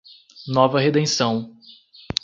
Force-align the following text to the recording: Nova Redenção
Nova 0.47 0.79
Redenção 0.79 1.55